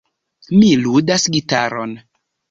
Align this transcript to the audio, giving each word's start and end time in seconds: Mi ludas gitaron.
Mi 0.53 0.69
ludas 0.85 1.25
gitaron. 1.35 1.93